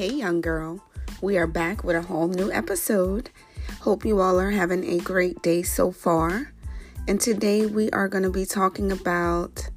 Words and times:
Hey, 0.00 0.14
young 0.14 0.40
girl. 0.40 0.82
We 1.20 1.36
are 1.36 1.46
back 1.46 1.84
with 1.84 1.94
a 1.94 2.00
whole 2.00 2.28
new 2.28 2.50
episode. 2.50 3.28
Hope 3.80 4.06
you 4.06 4.18
all 4.18 4.40
are 4.40 4.50
having 4.50 4.82
a 4.82 4.96
great 4.96 5.42
day 5.42 5.62
so 5.62 5.92
far. 5.92 6.54
And 7.06 7.20
today 7.20 7.66
we 7.66 7.90
are 7.90 8.08
going 8.08 8.22
to 8.22 8.30
be 8.30 8.46
talking 8.46 8.90
about 8.90 9.68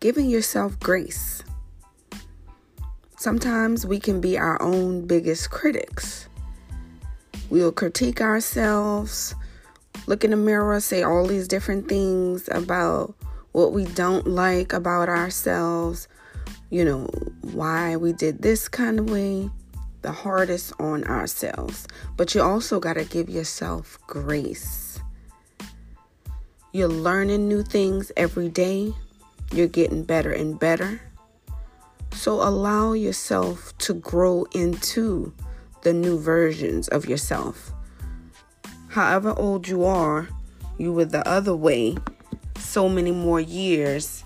giving 0.00 0.28
yourself 0.28 0.80
grace. 0.80 1.44
Sometimes 3.18 3.86
we 3.86 4.00
can 4.00 4.20
be 4.20 4.36
our 4.36 4.60
own 4.60 5.06
biggest 5.06 5.52
critics. 5.52 6.28
We'll 7.50 7.70
critique 7.70 8.20
ourselves, 8.20 9.36
look 10.08 10.24
in 10.24 10.32
the 10.32 10.36
mirror, 10.36 10.80
say 10.80 11.04
all 11.04 11.24
these 11.24 11.46
different 11.46 11.88
things 11.88 12.48
about 12.50 13.14
what 13.52 13.72
we 13.72 13.84
don't 13.84 14.26
like 14.26 14.72
about 14.72 15.08
ourselves, 15.08 16.08
you 16.70 16.84
know, 16.84 17.06
why 17.52 17.96
we 17.96 18.12
did 18.12 18.42
this 18.42 18.68
kind 18.68 18.98
of 18.98 19.10
way, 19.10 19.50
the 20.02 20.12
hardest 20.12 20.72
on 20.78 21.04
ourselves. 21.04 21.86
But 22.16 22.34
you 22.34 22.42
also 22.42 22.80
got 22.80 22.94
to 22.94 23.04
give 23.04 23.28
yourself 23.28 23.98
grace. 24.06 25.00
You're 26.72 26.88
learning 26.88 27.48
new 27.48 27.64
things 27.64 28.12
every 28.16 28.48
day, 28.48 28.94
you're 29.52 29.66
getting 29.66 30.04
better 30.04 30.30
and 30.30 30.58
better. 30.58 31.00
So 32.12 32.34
allow 32.34 32.92
yourself 32.92 33.76
to 33.78 33.94
grow 33.94 34.46
into 34.54 35.34
the 35.82 35.92
new 35.92 36.18
versions 36.18 36.86
of 36.88 37.06
yourself. 37.06 37.72
However 38.88 39.34
old 39.36 39.66
you 39.66 39.84
are, 39.84 40.28
you 40.78 40.92
were 40.92 41.04
the 41.04 41.26
other 41.26 41.54
way 41.54 41.96
so 42.56 42.88
many 42.88 43.10
more 43.10 43.40
years 43.40 44.24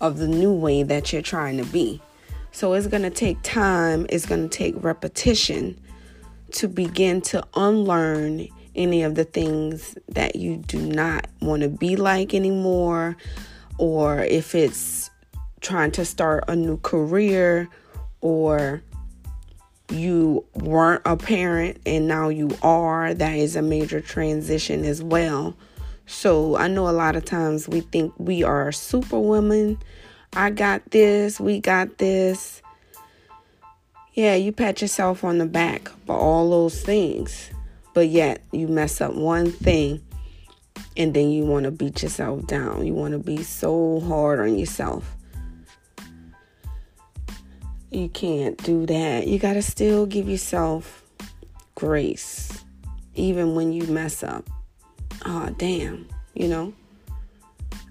of 0.00 0.18
the 0.18 0.28
new 0.28 0.52
way 0.52 0.82
that 0.82 1.12
you're 1.12 1.22
trying 1.22 1.56
to 1.58 1.64
be. 1.64 2.00
So 2.52 2.72
it's 2.72 2.86
going 2.86 3.02
to 3.02 3.10
take 3.10 3.42
time, 3.42 4.06
it's 4.08 4.26
going 4.26 4.48
to 4.48 4.56
take 4.56 4.82
repetition 4.82 5.78
to 6.52 6.68
begin 6.68 7.20
to 7.20 7.44
unlearn 7.54 8.48
any 8.74 9.02
of 9.02 9.14
the 9.14 9.24
things 9.24 9.96
that 10.08 10.36
you 10.36 10.58
do 10.58 10.80
not 10.80 11.26
want 11.40 11.62
to 11.62 11.68
be 11.68 11.96
like 11.96 12.34
anymore, 12.34 13.16
or 13.78 14.20
if 14.20 14.54
it's 14.54 15.10
trying 15.60 15.90
to 15.92 16.04
start 16.04 16.44
a 16.48 16.56
new 16.56 16.76
career, 16.78 17.68
or 18.20 18.82
you 19.90 20.44
weren't 20.54 21.02
a 21.04 21.16
parent 21.16 21.78
and 21.86 22.08
now 22.08 22.28
you 22.28 22.50
are, 22.62 23.14
that 23.14 23.36
is 23.36 23.56
a 23.56 23.62
major 23.62 24.00
transition 24.00 24.84
as 24.84 25.02
well. 25.02 25.56
So 26.06 26.56
I 26.56 26.68
know 26.68 26.88
a 26.88 26.90
lot 26.90 27.16
of 27.16 27.24
times 27.24 27.68
we 27.68 27.80
think 27.80 28.14
we 28.16 28.44
are 28.44 28.70
superwoman. 28.70 29.78
I 30.34 30.50
got 30.50 30.90
this, 30.90 31.40
we 31.40 31.60
got 31.60 31.98
this. 31.98 32.62
Yeah, 34.14 34.34
you 34.36 34.52
pat 34.52 34.80
yourself 34.80 35.24
on 35.24 35.38
the 35.38 35.46
back 35.46 35.90
for 36.06 36.16
all 36.16 36.48
those 36.48 36.80
things, 36.80 37.50
but 37.92 38.08
yet 38.08 38.40
you 38.52 38.68
mess 38.68 39.00
up 39.00 39.14
one 39.14 39.50
thing 39.50 40.00
and 40.96 41.12
then 41.12 41.30
you 41.30 41.44
want 41.44 41.64
to 41.64 41.70
beat 41.70 42.02
yourself 42.02 42.46
down. 42.46 42.86
You 42.86 42.94
want 42.94 43.12
to 43.12 43.18
be 43.18 43.42
so 43.42 44.00
hard 44.00 44.40
on 44.40 44.56
yourself. 44.56 45.16
You 47.90 48.08
can't 48.08 48.56
do 48.62 48.86
that. 48.86 49.26
You 49.26 49.38
got 49.38 49.54
to 49.54 49.62
still 49.62 50.06
give 50.06 50.28
yourself 50.28 51.02
grace, 51.74 52.64
even 53.14 53.54
when 53.54 53.72
you 53.72 53.86
mess 53.86 54.22
up 54.22 54.48
oh, 55.24 55.50
damn, 55.56 56.08
you 56.34 56.48
know, 56.48 56.72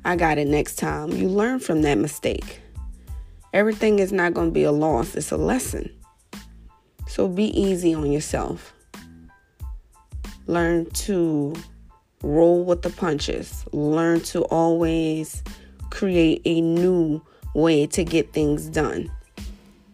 I 0.03 0.15
got 0.15 0.37
it 0.37 0.47
next 0.47 0.75
time. 0.75 1.11
You 1.11 1.27
learn 1.27 1.59
from 1.59 1.81
that 1.81 1.97
mistake. 1.97 2.61
Everything 3.53 3.99
is 3.99 4.11
not 4.11 4.33
going 4.33 4.49
to 4.49 4.53
be 4.53 4.63
a 4.63 4.71
loss, 4.71 5.15
it's 5.15 5.31
a 5.31 5.37
lesson. 5.37 5.89
So 7.07 7.27
be 7.27 7.45
easy 7.59 7.93
on 7.93 8.11
yourself. 8.11 8.73
Learn 10.47 10.89
to 10.91 11.55
roll 12.21 12.63
with 12.63 12.81
the 12.81 12.89
punches. 12.89 13.65
Learn 13.71 14.19
to 14.21 14.41
always 14.43 15.43
create 15.89 16.41
a 16.45 16.61
new 16.61 17.21
way 17.53 17.87
to 17.87 18.03
get 18.03 18.33
things 18.33 18.67
done. 18.67 19.09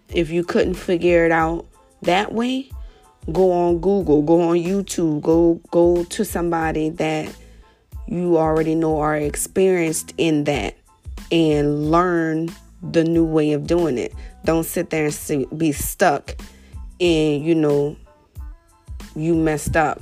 If 0.10 0.30
you 0.30 0.44
couldn't 0.44 0.74
figure 0.74 1.26
it 1.26 1.32
out 1.32 1.66
that 2.02 2.34
way, 2.34 2.70
go 3.32 3.52
on 3.52 3.80
Google, 3.80 4.22
go 4.22 4.42
on 4.42 4.58
YouTube, 4.58 5.22
go 5.22 5.60
go 5.72 6.04
to 6.06 6.26
somebody 6.26 6.90
that 6.90 7.36
you 8.08 8.38
already 8.38 8.76
know 8.76 9.00
are 9.00 9.16
experienced 9.16 10.14
in 10.18 10.46
that 10.46 10.76
and 11.32 11.92
learn 11.92 12.50
the 12.82 13.04
new 13.04 13.26
way 13.26 13.54
of 13.54 13.68
doing 13.68 13.98
it. 13.98 14.14
Don't 14.44 14.66
sit 14.66 14.90
there 14.90 15.10
and 15.30 15.58
be 15.58 15.72
stuck 15.72 16.36
and 17.00 17.46
you 17.46 17.56
know 17.56 17.96
you 19.16 19.36
messed 19.36 19.76
up. 19.76 20.02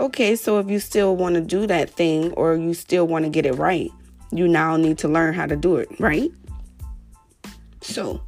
Okay, 0.00 0.34
so 0.36 0.58
if 0.58 0.68
you 0.68 0.80
still 0.80 1.16
want 1.16 1.36
to 1.36 1.40
do 1.40 1.66
that 1.66 1.90
thing 1.90 2.32
or 2.32 2.56
you 2.56 2.74
still 2.74 3.06
want 3.06 3.24
to 3.24 3.30
get 3.30 3.46
it 3.46 3.52
right, 3.52 3.90
you 4.32 4.48
now 4.48 4.76
need 4.76 4.98
to 4.98 5.08
learn 5.08 5.32
how 5.34 5.46
to 5.46 5.54
do 5.54 5.76
it, 5.76 5.88
right? 6.00 6.30
So, 7.82 8.20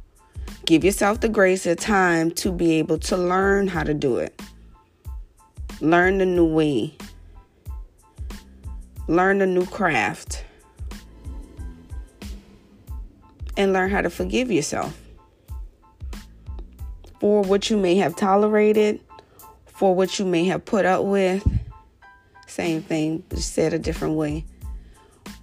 Give 0.65 0.83
yourself 0.83 1.19
the 1.19 1.29
grace 1.29 1.67
of 1.67 1.77
time 1.77 2.31
to 2.31 2.51
be 2.51 2.79
able 2.79 2.97
to 2.99 3.15
learn 3.15 3.67
how 3.67 3.83
to 3.83 3.93
do 3.93 4.17
it. 4.17 4.41
Learn 5.79 6.17
the 6.17 6.25
new 6.25 6.45
way. 6.45 6.97
Learn 9.07 9.37
the 9.37 9.45
new 9.45 9.67
craft. 9.67 10.43
And 13.55 13.73
learn 13.73 13.91
how 13.91 14.01
to 14.01 14.09
forgive 14.09 14.51
yourself 14.51 14.99
for 17.19 17.43
what 17.43 17.69
you 17.69 17.77
may 17.77 17.95
have 17.97 18.15
tolerated, 18.15 18.99
for 19.67 19.93
what 19.93 20.17
you 20.17 20.25
may 20.25 20.45
have 20.45 20.65
put 20.65 20.85
up 20.85 21.05
with. 21.05 21.47
Same 22.47 22.81
thing, 22.81 23.23
said 23.35 23.73
a 23.73 23.79
different 23.79 24.15
way. 24.15 24.45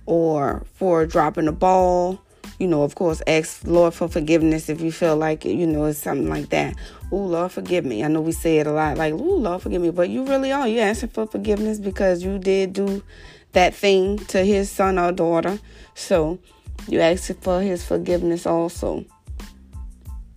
Or 0.04 0.64
for 0.74 1.06
dropping 1.06 1.44
the 1.44 1.52
ball 1.52 2.20
you 2.62 2.68
know, 2.68 2.84
of 2.84 2.94
course, 2.94 3.20
ask 3.26 3.66
Lord 3.66 3.92
for 3.92 4.06
forgiveness 4.06 4.68
if 4.68 4.80
you 4.80 4.92
feel 4.92 5.16
like 5.16 5.44
you 5.44 5.66
know, 5.66 5.86
it's 5.86 5.98
something 5.98 6.28
like 6.28 6.50
that. 6.50 6.76
Oh, 7.10 7.16
Lord, 7.16 7.50
forgive 7.50 7.84
me. 7.84 8.04
I 8.04 8.06
know 8.06 8.20
we 8.20 8.30
say 8.30 8.58
it 8.58 8.68
a 8.68 8.72
lot, 8.72 8.96
like, 8.96 9.12
oh, 9.14 9.16
Lord, 9.16 9.62
forgive 9.62 9.82
me. 9.82 9.90
But 9.90 10.10
you 10.10 10.24
really 10.24 10.52
are. 10.52 10.68
You're 10.68 10.84
asking 10.84 11.08
for 11.08 11.26
forgiveness 11.26 11.80
because 11.80 12.22
you 12.22 12.38
did 12.38 12.72
do 12.72 13.02
that 13.50 13.74
thing 13.74 14.18
to 14.26 14.44
his 14.44 14.70
son 14.70 14.96
or 14.96 15.10
daughter. 15.10 15.58
So 15.96 16.38
you 16.86 17.00
ask 17.00 17.34
for 17.40 17.60
his 17.60 17.84
forgiveness 17.84 18.46
also. 18.46 19.04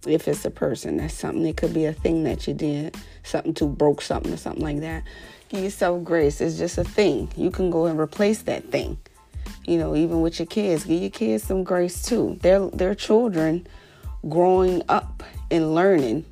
If 0.08 0.28
it's 0.28 0.44
a 0.46 0.52
person, 0.52 0.98
that's 0.98 1.14
something. 1.14 1.46
It 1.46 1.58
could 1.58 1.76
be 1.76 1.86
a 1.86 1.94
thing 1.94 2.24
that 2.24 2.48
you 2.48 2.56
did, 2.56 2.98
something 3.22 3.54
to 3.56 3.68
broke 3.68 4.02
something 4.02 4.34
or 4.34 4.38
something 4.38 4.64
like 4.64 4.80
that. 4.80 5.04
Give 5.50 5.64
yourself 5.64 6.04
grace. 6.04 6.42
It's 6.42 6.58
just 6.58 6.80
a 6.80 6.84
thing. 6.84 7.32
You 7.38 7.52
can 7.52 7.70
go 7.70 7.86
and 7.86 8.00
replace 8.00 8.42
that 8.44 8.72
thing 8.72 8.98
you 9.66 9.78
know, 9.78 9.96
even 9.96 10.22
with 10.22 10.40
your 10.40 10.46
kids, 10.46 10.86
give 10.86 11.02
your 11.02 11.10
kids 11.10 11.44
some 11.44 11.64
grace 11.64 12.04
too. 12.04 12.38
They're 12.42 12.68
they're 12.68 12.96
children 12.96 13.68
growing 14.28 14.82
up 14.90 15.24
and 15.52 15.76
learning. 15.76 16.26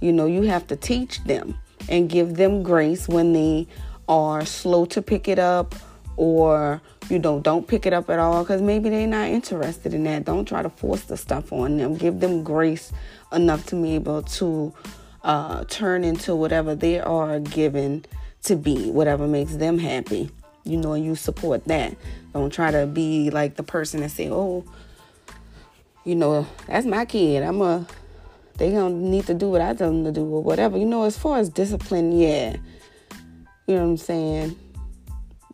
You 0.00 0.12
know, 0.12 0.26
you 0.26 0.42
have 0.42 0.66
to 0.68 0.76
teach 0.76 1.22
them 1.24 1.58
and 1.88 2.08
give 2.08 2.36
them 2.36 2.62
grace 2.62 3.08
when 3.08 3.32
they 3.32 3.66
are 4.08 4.44
slow 4.44 4.84
to 4.86 5.02
pick 5.02 5.28
it 5.28 5.38
up 5.38 5.74
or 6.16 6.80
you 7.08 7.18
know 7.18 7.40
don't 7.40 7.68
pick 7.68 7.86
it 7.86 7.92
up 7.92 8.08
at 8.08 8.18
all 8.18 8.42
because 8.42 8.62
maybe 8.62 8.88
they're 8.88 9.06
not 9.06 9.28
interested 9.28 9.92
in 9.92 10.04
that 10.04 10.24
don't 10.24 10.46
try 10.46 10.62
to 10.62 10.70
force 10.70 11.02
the 11.02 11.16
stuff 11.16 11.52
on 11.52 11.76
them 11.76 11.94
give 11.94 12.20
them 12.20 12.42
grace 12.42 12.92
enough 13.32 13.66
to 13.66 13.80
be 13.80 13.94
able 13.94 14.22
to 14.22 14.72
uh, 15.24 15.64
turn 15.64 16.04
into 16.04 16.34
whatever 16.34 16.74
they 16.74 17.00
are 17.00 17.40
given 17.40 18.04
to 18.42 18.56
be 18.56 18.90
whatever 18.90 19.26
makes 19.26 19.56
them 19.56 19.78
happy 19.78 20.30
you 20.66 20.76
know, 20.76 20.94
you 20.94 21.14
support 21.14 21.64
that. 21.66 21.96
Don't 22.32 22.52
try 22.52 22.70
to 22.70 22.86
be 22.86 23.30
like 23.30 23.56
the 23.56 23.62
person 23.62 24.00
that 24.00 24.10
say, 24.10 24.28
"Oh, 24.30 24.64
you 26.04 26.14
know, 26.14 26.46
that's 26.66 26.86
my 26.86 27.04
kid. 27.04 27.42
I'm 27.42 27.60
a 27.62 27.86
they 28.58 28.70
don't 28.70 29.10
need 29.10 29.26
to 29.26 29.34
do 29.34 29.50
what 29.50 29.60
I 29.60 29.74
tell 29.74 29.90
them 29.90 30.04
to 30.04 30.12
do 30.12 30.24
or 30.24 30.42
whatever." 30.42 30.76
You 30.76 30.86
know, 30.86 31.04
as 31.04 31.16
far 31.16 31.38
as 31.38 31.48
discipline, 31.48 32.12
yeah, 32.12 32.56
you 33.66 33.74
know 33.74 33.82
what 33.82 33.90
I'm 33.90 33.96
saying. 33.96 34.56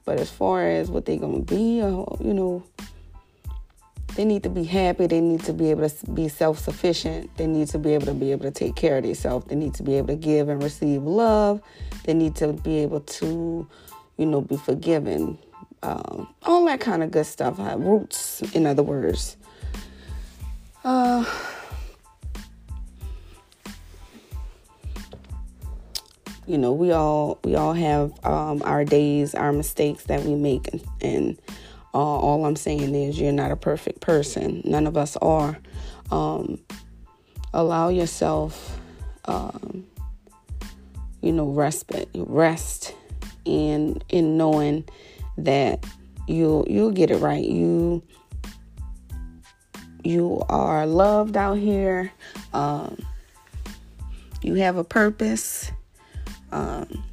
But 0.04 0.18
as 0.18 0.30
far 0.30 0.66
as 0.66 0.90
what 0.90 1.04
they 1.04 1.16
gonna 1.16 1.40
be, 1.40 1.82
or 1.82 2.16
you 2.20 2.34
know, 2.34 2.64
they 4.14 4.24
need 4.24 4.42
to 4.42 4.50
be 4.50 4.64
happy. 4.64 5.06
They 5.06 5.20
need 5.20 5.42
to 5.44 5.52
be 5.52 5.70
able 5.70 5.88
to 5.88 6.10
be 6.10 6.28
self 6.28 6.58
sufficient. 6.58 7.34
They 7.36 7.46
need 7.46 7.68
to 7.68 7.78
be 7.78 7.94
able 7.94 8.06
to 8.06 8.14
be 8.14 8.32
able 8.32 8.44
to 8.44 8.50
take 8.50 8.76
care 8.76 8.98
of 8.98 9.04
themselves. 9.04 9.46
They 9.46 9.54
need 9.54 9.74
to 9.74 9.82
be 9.82 9.94
able 9.94 10.08
to 10.08 10.16
give 10.16 10.48
and 10.48 10.62
receive 10.62 11.02
love. 11.02 11.62
They 12.04 12.14
need 12.14 12.34
to 12.36 12.52
be 12.52 12.78
able 12.78 13.00
to 13.00 13.66
you 14.22 14.28
know, 14.28 14.40
be 14.40 14.56
forgiven, 14.56 15.36
uh, 15.82 16.24
all 16.44 16.64
that 16.66 16.78
kind 16.78 17.02
of 17.02 17.10
good 17.10 17.26
stuff. 17.26 17.58
Have 17.58 17.80
roots, 17.80 18.40
in 18.54 18.66
other 18.66 18.84
words. 18.84 19.36
Uh, 20.84 21.24
you 26.46 26.56
know, 26.56 26.72
we 26.72 26.92
all 26.92 27.40
we 27.42 27.56
all 27.56 27.72
have 27.72 28.12
um, 28.24 28.62
our 28.64 28.84
days, 28.84 29.34
our 29.34 29.52
mistakes 29.52 30.04
that 30.04 30.22
we 30.22 30.36
make, 30.36 30.72
and, 30.72 30.84
and 31.00 31.38
uh, 31.92 31.98
all 31.98 32.46
I'm 32.46 32.54
saying 32.54 32.94
is 32.94 33.18
you're 33.18 33.32
not 33.32 33.50
a 33.50 33.56
perfect 33.56 34.00
person. 34.00 34.62
None 34.64 34.86
of 34.86 34.96
us 34.96 35.16
are. 35.16 35.58
Um, 36.12 36.60
allow 37.52 37.88
yourself 37.88 38.78
um, 39.24 39.84
you 41.22 41.32
know, 41.32 41.46
respite, 41.46 42.08
rest, 42.14 42.91
and 43.46 44.02
in 44.08 44.36
knowing 44.36 44.84
that 45.38 45.84
you'll 46.26 46.66
you'll 46.68 46.92
get 46.92 47.10
it 47.10 47.18
right. 47.18 47.44
You 47.44 48.02
you 50.04 50.42
are 50.48 50.86
loved 50.86 51.36
out 51.36 51.58
here. 51.58 52.12
Um, 52.52 52.98
you 54.42 54.54
have 54.54 54.76
a 54.76 54.84
purpose. 54.84 55.70
Um, 56.50 57.04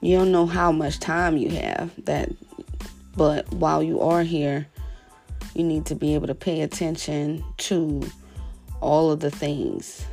you 0.00 0.16
don't 0.16 0.32
know 0.32 0.46
how 0.46 0.70
much 0.70 1.00
time 1.00 1.36
you 1.36 1.50
have 1.50 1.90
that, 2.04 2.30
but 3.16 3.50
while 3.52 3.82
you 3.82 4.00
are 4.00 4.22
here, 4.22 4.66
you 5.54 5.64
need 5.64 5.86
to 5.86 5.94
be 5.94 6.14
able 6.14 6.26
to 6.26 6.34
pay 6.34 6.60
attention 6.60 7.44
to 7.58 8.02
all 8.80 9.10
of 9.10 9.20
the 9.20 9.30
things 9.30 10.04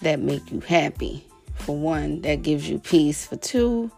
that 0.00 0.20
make 0.20 0.50
you 0.50 0.60
happy. 0.60 1.24
For 1.60 1.76
one, 1.76 2.22
that 2.22 2.42
gives 2.42 2.68
you 2.68 2.78
peace. 2.78 3.26
For 3.26 3.36
two, 3.36 3.90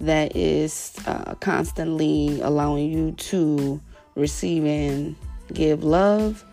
that 0.00 0.36
is 0.36 0.94
uh, 1.06 1.34
constantly 1.36 2.40
allowing 2.40 2.90
you 2.90 3.12
to 3.12 3.80
receive 4.14 4.64
and 4.64 5.16
give 5.52 5.84
love, 5.84 6.44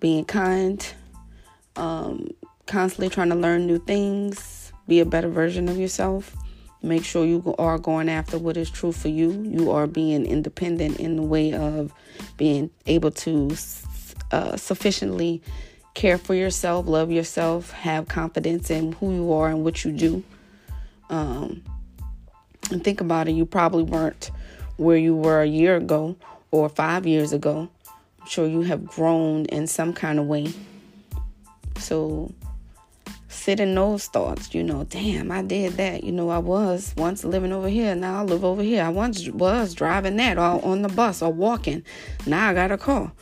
being 0.00 0.24
kind, 0.24 0.84
um, 1.76 2.28
constantly 2.66 3.08
trying 3.08 3.30
to 3.30 3.34
learn 3.34 3.66
new 3.66 3.78
things, 3.78 4.72
be 4.88 5.00
a 5.00 5.06
better 5.06 5.28
version 5.28 5.68
of 5.68 5.78
yourself. 5.78 6.36
Make 6.82 7.04
sure 7.04 7.24
you 7.24 7.54
are 7.58 7.78
going 7.78 8.08
after 8.08 8.38
what 8.38 8.56
is 8.56 8.68
true 8.68 8.90
for 8.90 9.08
you. 9.08 9.30
You 9.30 9.70
are 9.70 9.86
being 9.86 10.26
independent 10.26 10.98
in 10.98 11.16
the 11.16 11.22
way 11.22 11.52
of 11.52 11.94
being 12.36 12.70
able 12.86 13.12
to 13.12 13.56
uh, 14.32 14.56
sufficiently 14.56 15.42
care 15.94 16.18
for 16.18 16.34
yourself, 16.34 16.86
love 16.86 17.10
yourself, 17.10 17.70
have 17.70 18.08
confidence 18.08 18.70
in 18.70 18.92
who 18.92 19.14
you 19.14 19.32
are 19.32 19.48
and 19.48 19.64
what 19.64 19.84
you 19.84 19.92
do. 19.92 20.22
Um, 21.10 21.62
and 22.70 22.82
think 22.82 23.00
about 23.00 23.28
it, 23.28 23.32
you 23.32 23.44
probably 23.44 23.82
weren't 23.82 24.30
where 24.76 24.96
you 24.96 25.14
were 25.14 25.42
a 25.42 25.46
year 25.46 25.76
ago 25.76 26.16
or 26.50 26.68
five 26.68 27.06
years 27.06 27.32
ago. 27.32 27.68
I'm 28.20 28.26
sure 28.26 28.46
you 28.46 28.62
have 28.62 28.86
grown 28.86 29.44
in 29.46 29.66
some 29.66 29.92
kind 29.92 30.18
of 30.18 30.26
way. 30.26 30.52
So 31.76 32.32
sit 33.28 33.60
in 33.60 33.74
those 33.74 34.06
thoughts, 34.06 34.54
you 34.54 34.62
know, 34.62 34.84
damn, 34.84 35.30
I 35.30 35.42
did 35.42 35.74
that. 35.74 36.04
You 36.04 36.12
know, 36.12 36.30
I 36.30 36.38
was 36.38 36.94
once 36.96 37.24
living 37.24 37.52
over 37.52 37.68
here, 37.68 37.94
now 37.94 38.20
I 38.20 38.22
live 38.22 38.44
over 38.44 38.62
here. 38.62 38.84
I 38.84 38.88
once 38.88 39.28
was 39.28 39.74
driving 39.74 40.16
that 40.16 40.38
or 40.38 40.64
on 40.64 40.82
the 40.82 40.88
bus 40.88 41.20
or 41.20 41.32
walking. 41.32 41.82
Now 42.26 42.48
I 42.48 42.54
got 42.54 42.72
a 42.72 42.78
car 42.78 43.12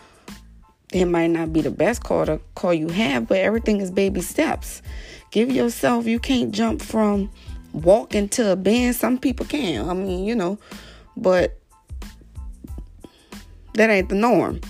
it 0.93 1.05
might 1.05 1.29
not 1.29 1.53
be 1.53 1.61
the 1.61 1.71
best 1.71 2.03
call 2.03 2.27
to 2.27 2.41
call 2.55 2.75
you 2.75 2.89
have, 2.89 3.29
but 3.29 3.39
everything 3.39 3.81
is 3.81 3.91
baby 3.91 4.21
steps. 4.21 4.83
Give 5.31 5.51
yourself, 5.51 6.07
you 6.07 6.19
can't 6.19 6.51
jump 6.51 6.83
from 6.83 7.31
walking 7.73 8.29
to 8.31 8.51
a 8.51 8.57
band. 8.57 8.97
Some 8.97 9.19
people 9.19 9.47
can. 9.47 9.89
I 9.89 9.95
mean, 9.95 10.25
you 10.25 10.35
know, 10.35 10.59
but 11.17 11.61
that 13.75 13.89
ain't 13.89 14.09
the 14.09 14.17
norm. 14.17 14.61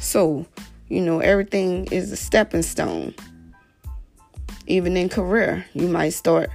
So, 0.00 0.44
you 0.88 1.00
know, 1.00 1.20
everything 1.20 1.86
is 1.86 2.10
a 2.10 2.16
stepping 2.16 2.62
stone. 2.62 3.14
Even 4.66 4.96
in 4.96 5.08
career, 5.08 5.64
you 5.74 5.86
might 5.86 6.10
start. 6.10 6.50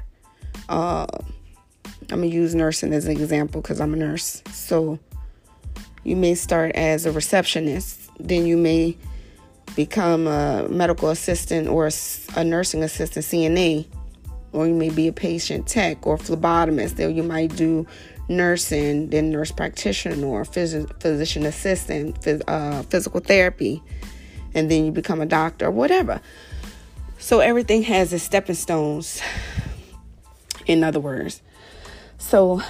Uh, 0.67 1.07
I'm 2.11 2.21
gonna 2.21 2.25
use 2.25 2.53
nursing 2.53 2.91
as 2.91 3.05
an 3.05 3.11
example 3.11 3.61
because 3.61 3.79
I'm 3.79 3.93
a 3.93 3.97
nurse. 3.97 4.43
So, 4.51 4.99
you 6.03 6.17
may 6.17 6.35
start 6.35 6.75
as 6.75 7.05
a 7.05 7.11
receptionist 7.11 8.08
then 8.19 8.45
you 8.45 8.57
may 8.57 8.97
become 9.75 10.27
a 10.27 10.67
medical 10.69 11.09
assistant 11.09 11.67
or 11.67 11.89
a 12.35 12.43
nursing 12.43 12.83
assistant, 12.83 13.25
CNA, 13.25 13.85
or 14.51 14.67
you 14.67 14.73
may 14.73 14.89
be 14.89 15.07
a 15.07 15.13
patient 15.13 15.67
tech 15.67 16.05
or 16.05 16.17
phlebotomist. 16.17 16.95
Then 16.95 17.15
you 17.15 17.23
might 17.23 17.55
do 17.55 17.85
nursing, 18.27 19.09
then 19.09 19.31
nurse 19.31 19.51
practitioner 19.51 20.25
or 20.25 20.43
phys- 20.43 21.01
physician 21.01 21.45
assistant, 21.45 22.21
phys- 22.21 22.43
uh, 22.47 22.83
physical 22.83 23.19
therapy, 23.19 23.81
and 24.53 24.69
then 24.69 24.85
you 24.85 24.91
become 24.91 25.21
a 25.21 25.25
doctor, 25.25 25.67
or 25.67 25.71
whatever. 25.71 26.21
So 27.17 27.39
everything 27.39 27.83
has 27.83 28.13
its 28.13 28.23
stepping 28.23 28.55
stones, 28.55 29.21
in 30.65 30.83
other 30.83 30.99
words. 30.99 31.41
So, 32.17 32.61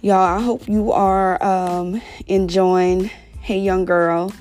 y'all, 0.00 0.38
I 0.38 0.40
hope 0.40 0.68
you 0.68 0.92
are 0.92 1.42
um, 1.42 2.00
enjoying 2.26 3.10
Hey 3.42 3.58
Young 3.58 3.86
Girl, 3.86 4.32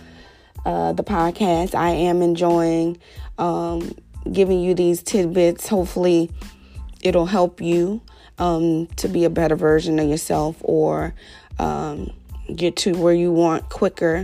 uh, 0.63 0.94
the 0.94 1.03
podcast. 1.03 1.74
I 1.74 1.89
am 1.89 2.21
enjoying 2.21 3.00
um, 3.39 3.95
giving 4.31 4.59
you 4.59 4.75
these 4.75 5.01
tidbits. 5.01 5.68
Hopefully, 5.68 6.30
it'll 7.01 7.25
help 7.25 7.62
you 7.62 8.01
um, 8.38 8.86
to 8.98 9.07
be 9.07 9.25
a 9.25 9.30
better 9.31 9.56
version 9.56 9.98
of 9.98 10.07
yourself 10.07 10.56
or 10.62 11.15
um, 11.57 12.12
get 12.56 12.75
to 12.75 12.94
where 12.94 13.15
you 13.15 13.31
want 13.31 13.69
quicker. 13.69 14.24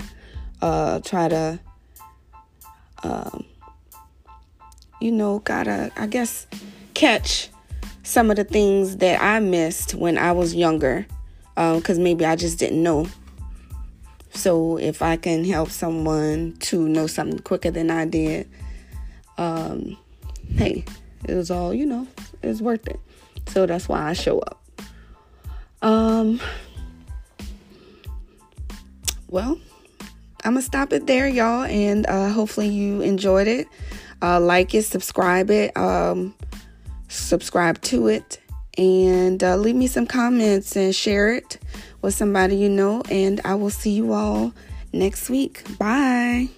Uh, 0.61 0.99
try 0.99 1.27
to, 1.27 1.59
um, 3.01 3.45
you 5.01 5.11
know, 5.11 5.39
gotta, 5.39 5.91
I 5.97 6.05
guess, 6.05 6.45
catch 6.93 7.49
some 8.03 8.29
of 8.29 8.35
the 8.35 8.43
things 8.43 8.97
that 8.97 9.19
I 9.23 9.39
missed 9.39 9.95
when 9.95 10.19
I 10.19 10.33
was 10.33 10.53
younger 10.53 11.07
because 11.55 11.97
um, 11.97 12.03
maybe 12.03 12.25
I 12.25 12.35
just 12.35 12.59
didn't 12.59 12.83
know. 12.83 13.07
So 14.37 14.77
if 14.77 15.01
I 15.01 15.17
can 15.17 15.43
help 15.43 15.71
someone 15.71 16.55
to 16.59 16.87
know 16.87 17.07
something 17.07 17.39
quicker 17.39 17.71
than 17.71 17.89
I 17.89 18.05
did, 18.05 18.47
um, 19.39 19.97
hey, 20.55 20.85
it 21.27 21.33
was 21.33 21.49
all, 21.49 21.73
you 21.73 21.87
know, 21.87 22.07
it's 22.43 22.61
worth 22.61 22.87
it. 22.87 22.99
So 23.47 23.65
that's 23.65 23.89
why 23.89 24.09
I 24.09 24.13
show 24.13 24.39
up. 24.39 24.61
Um, 25.81 26.39
well, 29.27 29.59
I'm 30.43 30.53
gonna 30.53 30.61
stop 30.61 30.93
it 30.93 31.07
there, 31.07 31.27
y'all, 31.27 31.63
and 31.63 32.05
uh, 32.05 32.29
hopefully 32.29 32.67
you 32.67 33.01
enjoyed 33.01 33.47
it. 33.47 33.67
Uh, 34.21 34.39
like 34.39 34.75
it, 34.75 34.83
subscribe 34.83 35.49
it, 35.49 35.75
um, 35.75 36.35
subscribe 37.07 37.81
to 37.81 38.07
it, 38.07 38.39
and 38.77 39.43
uh, 39.43 39.55
leave 39.57 39.75
me 39.75 39.87
some 39.87 40.05
comments 40.05 40.75
and 40.75 40.95
share 40.95 41.33
it 41.33 41.57
with 42.01 42.13
somebody 42.13 42.55
you 42.55 42.69
know. 42.69 43.03
And 43.09 43.41
I 43.45 43.55
will 43.55 43.69
see 43.69 43.91
you 43.91 44.13
all 44.13 44.53
next 44.93 45.29
week. 45.29 45.63
Bye. 45.77 46.49